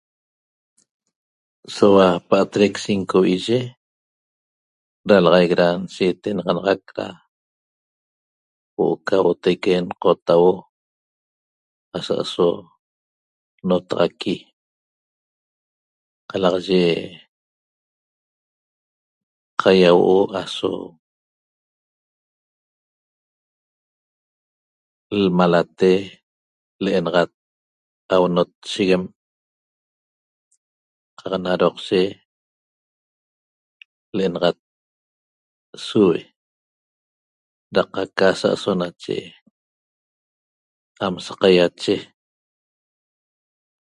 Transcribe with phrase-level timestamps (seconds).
[1.75, 3.59] Soua paatrec cinco vi'iye
[5.09, 7.05] ralaxaic na shetenaxanaxac da
[8.75, 10.55] huo'o ca huotaique nqotahuo
[11.97, 12.47] asa aso
[13.67, 14.35] notaxaqui
[16.29, 16.89] qalaxaye
[19.61, 20.71] qaiahuo'o aso
[25.23, 25.91] lmalate
[26.83, 27.31] le'enaxat
[28.13, 29.03] ahuonotsheguem
[31.19, 31.99] qaq na roqshe
[34.15, 34.57] le'enaxat
[35.87, 36.21] sube
[37.75, 39.15] ra qaca sa aso nache
[41.05, 41.95] am qaiache saqaiache